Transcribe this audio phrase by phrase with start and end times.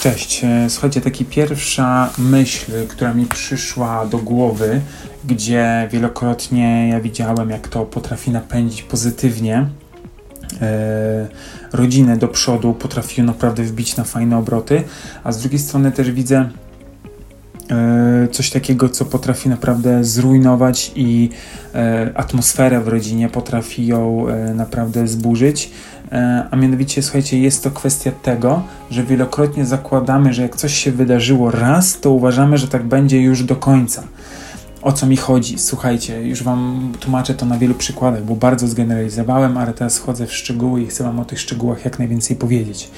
[0.00, 0.44] Cześć.
[0.44, 4.80] E, słuchajcie, taka pierwsza myśl, która mi przyszła do głowy,
[5.24, 9.66] gdzie wielokrotnie ja widziałem, jak to potrafi napędzić pozytywnie
[10.62, 11.28] e,
[11.72, 14.82] rodzinę do przodu, potrafi naprawdę wbić na fajne obroty,
[15.24, 16.50] a z drugiej strony też widzę
[18.32, 21.30] coś takiego, co potrafi naprawdę zrujnować i
[21.74, 25.70] e, atmosferę w rodzinie, potrafi ją e, naprawdę zburzyć.
[26.12, 30.92] E, a mianowicie, słuchajcie, jest to kwestia tego, że wielokrotnie zakładamy, że jak coś się
[30.92, 34.02] wydarzyło raz, to uważamy, że tak będzie już do końca.
[34.82, 35.58] O co mi chodzi?
[35.58, 40.32] Słuchajcie, już Wam tłumaczę to na wielu przykładach, bo bardzo zgeneralizowałem, ale teraz wchodzę w
[40.32, 42.90] szczegóły i chcę Wam o tych szczegółach jak najwięcej powiedzieć.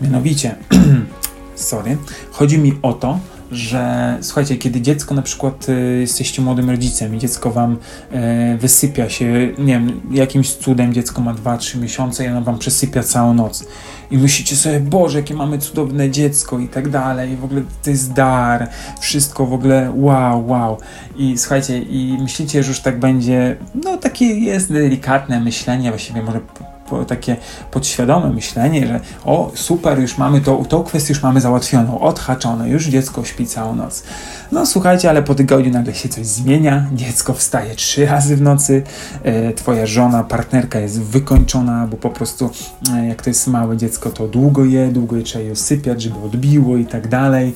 [0.00, 0.54] Mianowicie,
[1.54, 1.96] sorry,
[2.30, 3.18] chodzi mi o to,
[3.52, 7.72] że słuchajcie, kiedy dziecko na przykład y, jesteście młodym rodzicem i dziecko wam
[8.52, 13.02] y, wysypia się, nie wiem, jakimś cudem dziecko ma 2-3 miesiące i ono wam przesypia
[13.02, 13.64] całą noc
[14.12, 18.12] i myślicie sobie, Boże, jakie mamy cudowne dziecko i tak dalej, w ogóle to jest
[18.12, 18.68] dar,
[19.00, 20.78] wszystko w ogóle wow, wow.
[21.16, 26.40] I słuchajcie, i myślicie, że już tak będzie, no takie jest delikatne myślenie, właściwie może
[27.04, 27.36] takie
[27.70, 32.86] podświadome myślenie, że o super, już mamy to, tą kwestię już mamy załatwioną, odhaczone, już
[32.86, 34.02] dziecko śpi całą noc.
[34.52, 38.82] No słuchajcie, ale po tygodniu nagle się coś zmienia, dziecko wstaje trzy razy w nocy,
[39.22, 42.50] e, twoja żona, partnerka jest wykończona, bo po prostu
[42.94, 46.18] e, jak to jest małe dziecko, to długo je, długo je trzeba je sypiać, żeby
[46.24, 47.54] odbiło i tak dalej.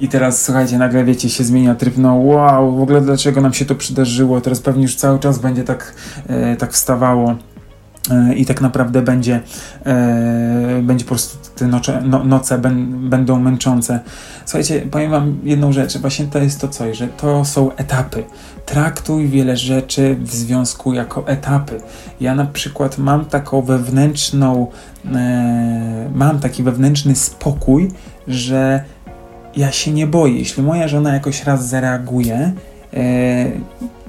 [0.00, 3.64] I teraz słuchajcie, nagle wiecie, się zmienia tryb, no wow, w ogóle dlaczego nam się
[3.64, 5.94] to przydarzyło, teraz pewnie już cały czas będzie tak,
[6.28, 7.36] e, tak wstawało
[8.36, 9.40] i tak naprawdę będzie,
[9.86, 14.00] e, będzie po prostu te noce, no, noce ben, będą męczące.
[14.44, 18.24] Słuchajcie, powiem Wam jedną rzecz, właśnie to jest to coś, że to są etapy.
[18.66, 21.80] Traktuj wiele rzeczy w związku jako etapy.
[22.20, 24.66] Ja na przykład mam taką wewnętrzną,
[25.14, 27.90] e, mam taki wewnętrzny spokój,
[28.28, 28.84] że
[29.56, 30.38] ja się nie boję.
[30.38, 32.52] Jeśli moja żona jakoś raz zareaguje,
[32.94, 33.50] e,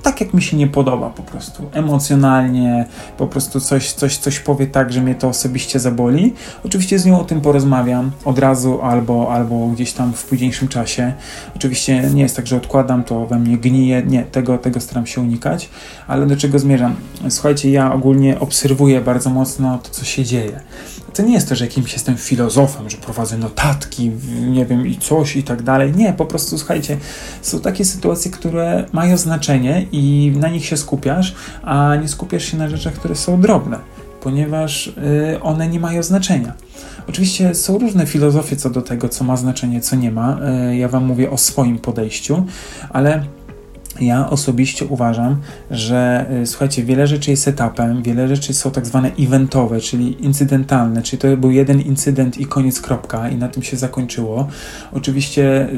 [0.09, 2.85] tak jak mi się nie podoba po prostu, emocjonalnie,
[3.17, 6.33] po prostu coś, coś, coś powie tak, że mnie to osobiście zaboli.
[6.65, 11.13] Oczywiście z nią o tym porozmawiam od razu albo, albo gdzieś tam w późniejszym czasie.
[11.55, 15.21] Oczywiście nie jest tak, że odkładam, to we mnie gnije, nie, tego, tego staram się
[15.21, 15.69] unikać,
[16.07, 16.95] ale do czego zmierzam?
[17.29, 20.59] Słuchajcie, ja ogólnie obserwuję bardzo mocno to, co się dzieje.
[21.13, 24.11] To nie jest to, że jakimś jestem filozofem, że prowadzę notatki,
[24.49, 25.93] nie wiem, i coś i tak dalej.
[25.95, 26.97] Nie, po prostu słuchajcie,
[27.41, 32.57] są takie sytuacje, które mają znaczenie i na nich się skupiasz, a nie skupiasz się
[32.57, 33.79] na rzeczach, które są drobne,
[34.21, 34.93] ponieważ y,
[35.41, 36.53] one nie mają znaczenia.
[37.07, 40.39] Oczywiście są różne filozofie co do tego, co ma znaczenie, co nie ma.
[40.71, 42.45] Y, ja Wam mówię o swoim podejściu,
[42.89, 43.23] ale
[44.01, 49.11] ja osobiście uważam, że y, słuchajcie, wiele rzeczy jest etapem, wiele rzeczy są tak zwane
[49.19, 53.77] eventowe, czyli incydentalne, czyli to był jeden incydent i koniec kropka i na tym się
[53.77, 54.47] zakończyło.
[54.93, 55.69] Oczywiście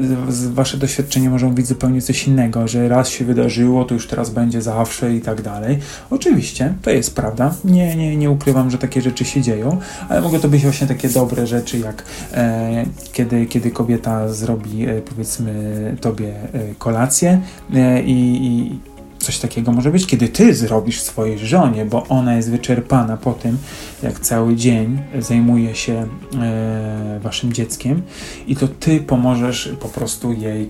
[0.52, 4.62] wasze doświadczenie może mówić zupełnie coś innego, że raz się wydarzyło, to już teraz będzie
[4.62, 5.78] zawsze i tak dalej.
[6.10, 7.54] Oczywiście, to jest prawda.
[7.64, 9.78] Nie, nie, nie ukrywam, że takie rzeczy się dzieją,
[10.08, 12.04] ale mogą to być właśnie takie dobre rzeczy, jak
[12.34, 15.52] e, kiedy, kiedy kobieta zrobi e, powiedzmy
[16.00, 17.40] tobie e, kolację
[17.74, 18.78] e, i, i
[19.22, 23.58] coś takiego może być, kiedy ty zrobisz swojej żonie, bo ona jest wyczerpana po tym,
[24.02, 26.08] jak cały dzień zajmuje się
[26.40, 28.02] e, waszym dzieckiem
[28.46, 30.68] i to ty pomożesz po prostu jej e,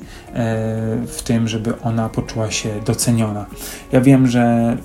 [1.06, 3.46] w tym, żeby ona poczuła się doceniona.
[3.92, 4.76] Ja wiem, że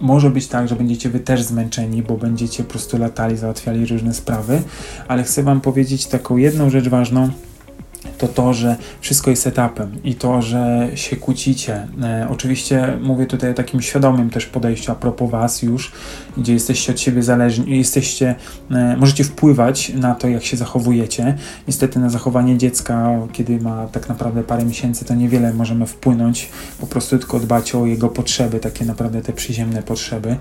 [0.00, 4.14] może być tak, że będziecie wy też zmęczeni, bo będziecie po prostu latali, załatwiali różne
[4.14, 4.62] sprawy,
[5.08, 7.30] ale chcę wam powiedzieć taką jedną rzecz ważną,
[8.22, 11.88] to to, że wszystko jest etapem i to, że się kłócicie.
[12.02, 15.92] E, oczywiście mówię tutaj o takim świadomym też podejściu a propos Was już,
[16.36, 18.34] gdzie jesteście od siebie zależni, jesteście,
[18.70, 21.36] e, możecie wpływać na to, jak się zachowujecie.
[21.68, 26.48] Niestety na zachowanie dziecka, kiedy ma tak naprawdę parę miesięcy, to niewiele możemy wpłynąć,
[26.80, 30.36] po prostu tylko dbać o jego potrzeby, takie naprawdę te przyziemne potrzeby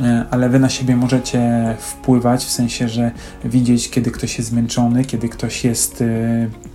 [0.00, 1.40] e, ale wy na siebie możecie
[1.78, 3.10] wpływać, w sensie, że
[3.44, 6.67] widzieć, kiedy ktoś jest zmęczony, kiedy ktoś jest e,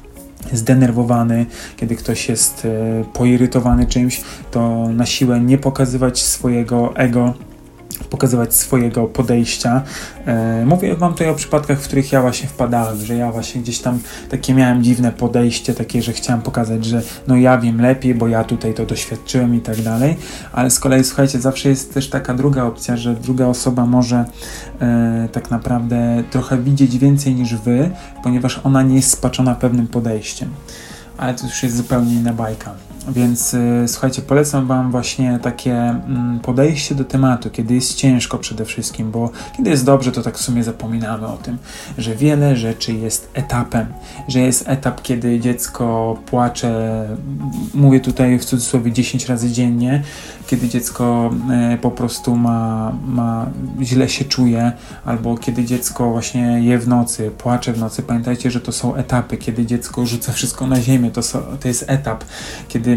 [0.53, 1.45] zdenerwowany,
[1.77, 7.33] kiedy ktoś jest e, poirytowany czymś, to na siłę nie pokazywać swojego ego,
[8.13, 9.81] pokazywać swojego podejścia.
[10.25, 13.79] E, mówię Wam tutaj o przypadkach, w których ja właśnie wpadałem, że ja właśnie gdzieś
[13.79, 13.99] tam
[14.29, 18.43] takie miałem dziwne podejście, takie, że chciałem pokazać, że no ja wiem lepiej, bo ja
[18.43, 20.15] tutaj to doświadczyłem i tak dalej,
[20.51, 24.25] ale z kolei słuchajcie, zawsze jest też taka druga opcja, że druga osoba może
[24.81, 27.89] e, tak naprawdę trochę widzieć więcej niż Wy,
[28.23, 30.49] ponieważ ona nie jest spaczona pewnym podejściem
[31.17, 32.75] ale to już jest zupełnie inna bajka.
[33.07, 38.65] Więc y, słuchajcie, polecam Wam właśnie takie mm, podejście do tematu, kiedy jest ciężko przede
[38.65, 41.57] wszystkim, bo kiedy jest dobrze, to tak w sumie zapominamy o tym,
[41.97, 43.85] że wiele rzeczy jest etapem,
[44.27, 47.07] że jest etap, kiedy dziecko płacze,
[47.73, 50.03] mówię tutaj w cudzysłowie 10 razy dziennie,
[50.47, 51.33] kiedy dziecko
[51.73, 53.45] y, po prostu ma, ma
[53.81, 54.71] źle się czuje,
[55.05, 58.03] albo kiedy dziecko właśnie je w nocy, płacze w nocy.
[58.03, 61.85] Pamiętajcie, że to są etapy, kiedy dziecko rzuca wszystko na ziemię, to, są, to jest
[61.87, 62.23] etap,
[62.67, 62.92] kiedy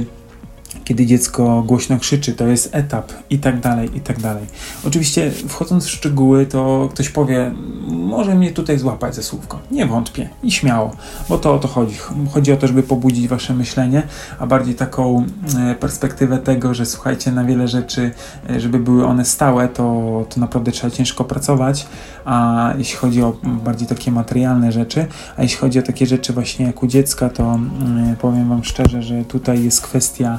[0.84, 4.44] kiedy dziecko głośno krzyczy, to jest etap i tak dalej, i tak dalej.
[4.84, 7.55] Oczywiście wchodząc w szczegóły, to ktoś powie,
[7.88, 9.58] może mnie tutaj złapać ze słówko.
[9.70, 10.96] Nie wątpię i śmiało,
[11.28, 11.96] bo to o to chodzi.
[12.32, 14.02] Chodzi o to, żeby pobudzić wasze myślenie,
[14.38, 15.26] a bardziej taką
[15.58, 18.11] e, perspektywę tego, że słuchajcie, na wiele rzeczy,
[18.50, 21.87] e, żeby były one stałe, to, to naprawdę trzeba ciężko pracować,
[22.25, 25.06] a jeśli chodzi o bardziej takie materialne rzeczy,
[25.37, 29.02] a jeśli chodzi o takie rzeczy właśnie jak u dziecka, to mm, powiem wam szczerze,
[29.02, 30.38] że tutaj jest kwestia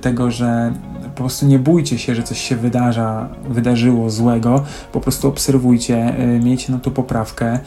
[0.00, 0.72] tego, że
[1.14, 6.26] po prostu nie bójcie się, że coś się wydarza, wydarzyło złego, po prostu obserwujcie, e,
[6.26, 7.58] miejcie na to poprawkę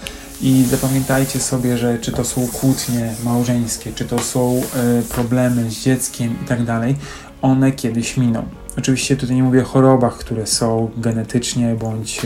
[0.41, 5.83] i zapamiętajcie sobie, że czy to są kłótnie małżeńskie, czy to są e, problemy z
[5.83, 6.95] dzieckiem i tak dalej,
[7.41, 8.43] one kiedyś miną.
[8.77, 12.21] Oczywiście tutaj nie mówię o chorobach, które są genetycznie bądź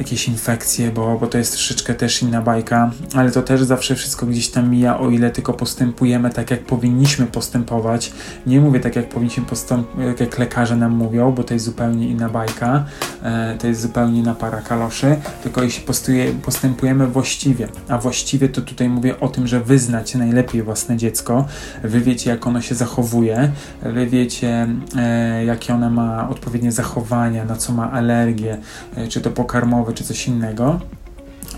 [0.00, 4.26] jakieś infekcje, bo, bo to jest troszeczkę też inna bajka, ale to też zawsze wszystko
[4.26, 8.12] gdzieś tam mija, o ile tylko postępujemy tak, jak powinniśmy postępować.
[8.46, 12.28] Nie mówię tak, jak powinniśmy postępować, jak lekarze nam mówią, bo to jest zupełnie inna
[12.28, 12.84] bajka,
[13.22, 15.84] e, to jest zupełnie inna para kaloszy, tylko jeśli
[16.42, 21.46] postępujemy właściwie, a właściwie to tutaj mówię o tym, że wy znacie najlepiej własne dziecko,
[21.82, 23.50] wy wiecie, jak ono się zachowuje,
[23.82, 28.58] wy wiecie, e, jakie ono ma odpowiednie zachowania, na co ma alergię,
[28.96, 30.80] e, czy to pokarmowe, czy coś innego,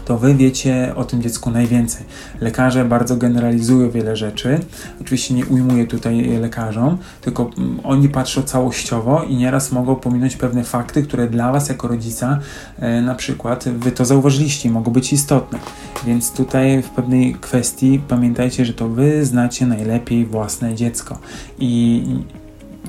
[0.04, 2.06] to wy wiecie o tym dziecku najwięcej.
[2.40, 4.60] Lekarze bardzo generalizują wiele rzeczy.
[5.00, 10.64] Oczywiście nie ujmuję tutaj lekarzom, tylko mm, oni patrzą całościowo i nieraz mogą pominąć pewne
[10.64, 12.38] fakty, które dla was jako rodzica
[12.78, 15.58] e, na przykład wy to zauważyliście i mogą być istotne.
[16.06, 21.18] Więc tutaj w pewnej kwestii pamiętajcie, że to wy znacie najlepiej własne dziecko.
[21.58, 22.04] I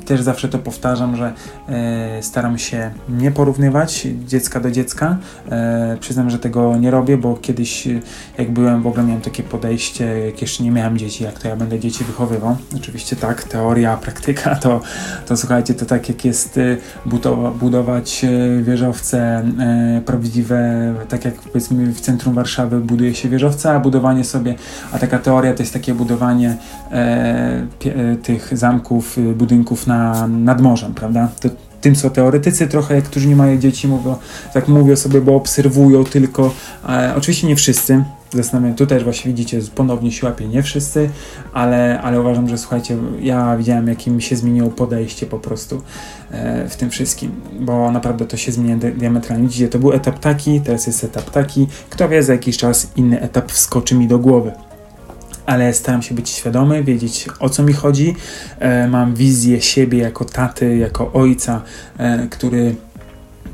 [0.04, 1.34] też zawsze to powtarzam, że
[1.70, 5.18] e, staram się nie porównywać dziecka do dziecka.
[5.52, 7.88] E, przyznam, że tego nie robię, bo kiedyś
[8.38, 11.56] jak byłem, w ogóle miałem takie podejście, jak jeszcze nie miałem dzieci, jak to ja
[11.56, 12.56] będę dzieci wychowywał.
[12.76, 14.82] Oczywiście tak, teoria, praktyka, to,
[15.26, 21.34] to słuchajcie, to tak jak jest e, budowa, budować e, wieżowce e, prawdziwe, tak jak
[21.34, 24.56] powiedzmy w centrum Warszawy buduje się wieżowce, a budowanie sobie,
[24.92, 26.58] a taka teoria to jest takie budowanie
[26.92, 27.68] e,
[28.24, 31.30] tych zamków, budynków na na, nad morzem, prawda?
[31.42, 31.50] To,
[31.82, 34.16] tym co teoretycy trochę, którzy nie mają dzieci, mówią,
[34.54, 36.54] tak mówią sobie, bo obserwują tylko.
[36.90, 38.04] E, oczywiście nie wszyscy.
[38.34, 41.10] Zastanawiam tu też właśnie widzicie, ponownie się łapie nie wszyscy,
[41.54, 45.82] ale, ale uważam, że słuchajcie, ja widziałem, jakim się zmieniło podejście po prostu
[46.32, 49.48] e, w tym wszystkim, bo naprawdę to się zmienia diametralnie.
[49.48, 51.68] Widzicie, to był etap taki, teraz jest etap taki.
[51.90, 54.52] Kto wie, za jakiś czas inny etap wskoczy mi do głowy
[55.46, 58.16] ale staram się być świadomy, wiedzieć o co mi chodzi.
[58.60, 61.62] E, mam wizję siebie jako taty, jako ojca,
[61.98, 62.76] e, który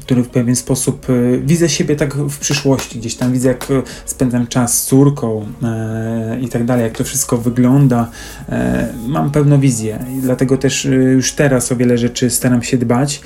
[0.09, 3.67] który w pewien sposób e, widzę siebie tak w przyszłości, gdzieś tam widzę, jak
[4.05, 8.09] spędzam czas z córką e, i tak dalej, jak to wszystko wygląda.
[8.49, 10.85] E, mam pewną wizję i dlatego też
[11.15, 13.21] już teraz o wiele rzeczy staram się dbać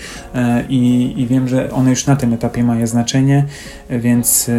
[0.69, 3.45] i, i wiem, że one już na tym etapie mają znaczenie,
[3.89, 4.49] więc,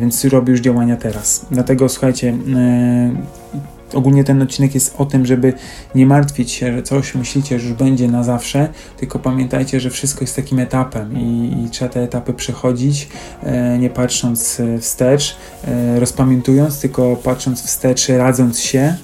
[0.00, 1.46] więc robię już działania teraz.
[1.50, 2.34] Dlatego słuchajcie,
[3.94, 5.52] ogólnie ten odcinek jest o tym, żeby
[5.94, 10.20] nie martwić się, że coś myślicie, że już będzie na zawsze, tylko pamiętajcie, że wszystko
[10.20, 13.08] jest takim etapem i, i trzeba te etapy przechodzić,
[13.42, 18.94] e, nie patrząc wstecz, e, rozpamiętując, tylko patrząc wstecz, radząc się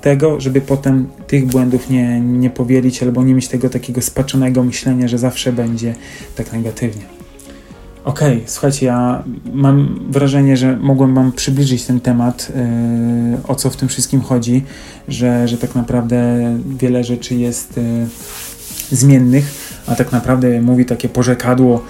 [0.00, 5.08] tego, żeby potem tych błędów nie, nie powielić albo nie mieć tego takiego spaczonego myślenia,
[5.08, 5.94] że zawsze będzie
[6.36, 7.17] tak negatywnie.
[8.08, 9.22] Okej, okay, słuchajcie, ja
[9.52, 12.52] mam wrażenie, że mogłem Wam przybliżyć ten temat,
[13.32, 14.64] yy, o co w tym wszystkim chodzi,
[15.08, 16.16] że, że tak naprawdę
[16.66, 19.52] wiele rzeczy jest yy, zmiennych,
[19.86, 21.82] a tak naprawdę mówi takie porzekadło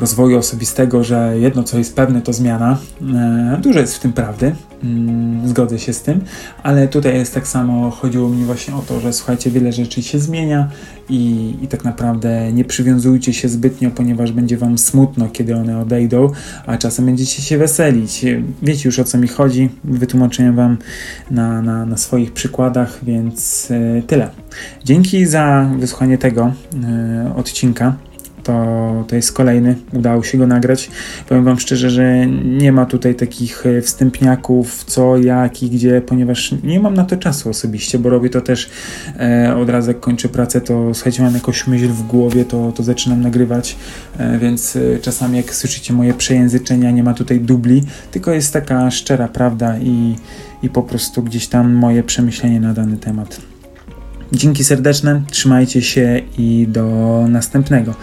[0.00, 2.78] rozwoju osobistego, że jedno co jest pewne to zmiana.
[3.00, 4.52] Yy, dużo jest w tym prawdy,
[4.84, 6.20] Mm, zgodzę się z tym,
[6.62, 10.18] ale tutaj jest tak samo, chodziło mi właśnie o to, że słuchajcie, wiele rzeczy się
[10.18, 10.68] zmienia
[11.08, 16.30] i, i tak naprawdę nie przywiązujcie się zbytnio, ponieważ będzie wam smutno, kiedy one odejdą,
[16.66, 18.24] a czasem będziecie się weselić.
[18.62, 20.76] Wiecie już o co mi chodzi, wytłumaczyłem wam
[21.30, 24.30] na, na, na swoich przykładach, więc yy, tyle.
[24.84, 27.96] Dzięki za wysłuchanie tego yy, odcinka.
[28.42, 30.90] To, to jest kolejny, udało się go nagrać.
[31.28, 36.54] Powiem Wam szczerze, że nie ma tutaj takich e, wstępniaków, co, jak i gdzie, ponieważ
[36.62, 38.70] nie mam na to czasu osobiście, bo robię to też
[39.18, 42.82] e, od razu jak kończę pracę, to słuchajcie, mam jakąś myśl w głowie, to, to
[42.82, 43.76] zaczynam nagrywać,
[44.18, 48.90] e, więc e, czasami jak słyszycie moje przejęzyczenia, nie ma tutaj dubli, tylko jest taka
[48.90, 50.16] szczera prawda i,
[50.62, 53.49] i po prostu gdzieś tam moje przemyślenie na dany temat.
[54.32, 56.84] Dzięki serdeczne, trzymajcie się i do
[57.28, 57.94] następnego.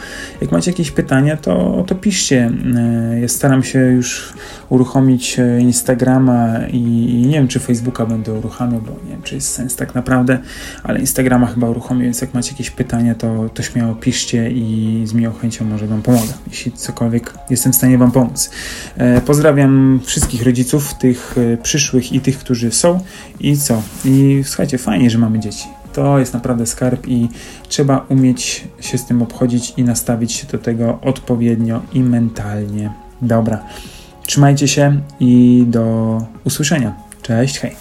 [0.41, 2.51] Jak macie jakieś pytania, to, to piszcie.
[2.75, 4.33] E, ja staram się już
[4.69, 6.77] uruchomić e, Instagrama i,
[7.09, 10.39] i, nie wiem, czy Facebooka będę uruchamiał, bo nie wiem, czy jest sens tak naprawdę,
[10.83, 15.13] ale Instagrama chyba uruchomię, więc jak macie jakieś pytania, to, to śmiało piszcie i z
[15.13, 18.49] miłą chęcią może Wam pomogę, jeśli cokolwiek jestem w stanie Wam pomóc.
[18.97, 22.99] E, pozdrawiam wszystkich rodziców, tych przyszłych i tych, którzy są
[23.39, 23.81] i co?
[24.05, 27.29] I słuchajcie, fajnie, że mamy dzieci to jest naprawdę skarb i
[27.67, 32.93] trzeba umieć się z tym obchodzić i nastawić się do tego odpowiednio i mentalnie.
[33.21, 33.63] Dobra,
[34.25, 36.95] trzymajcie się i do usłyszenia.
[37.21, 37.75] Cześć, hej.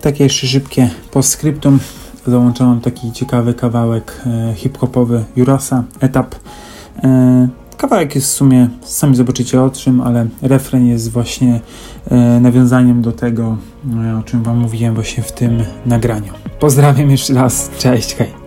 [0.00, 1.78] Takie jeszcze szybkie postscriptum.
[2.26, 6.34] Załączałem taki ciekawy kawałek e, hip-hopowy Jurosa, etap.
[7.78, 11.60] Kawałek jest w sumie, sami zobaczycie o czym, ale refren jest właśnie
[12.10, 13.56] e, nawiązaniem do tego,
[14.04, 16.32] e, o czym Wam mówiłem właśnie w tym nagraniu.
[16.60, 18.37] Pozdrawiam jeszcze raz, cześć, hej.